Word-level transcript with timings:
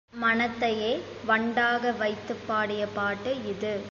மனத்தையே 0.21 1.01
வண்டாக 1.25 1.91
வைத்துப் 1.91 2.47
பாடிய 2.47 2.87
பாட்டு 2.87 3.43
இது. 3.45 3.81